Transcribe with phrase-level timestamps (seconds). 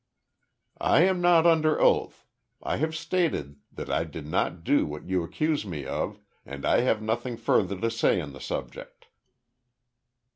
[0.79, 2.25] "I am not under oath.
[2.63, 6.79] I have stated that I did not do what you accuse me of, and I
[6.81, 9.09] have nothing further to say on the subject."